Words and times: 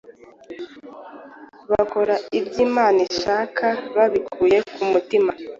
bakora 1.71 2.15
ibyo 2.39 2.57
Imana 2.67 2.99
ishaka, 3.09 3.65
babikuye 3.95 4.57
ku 4.73 4.81
mutima 4.91 5.31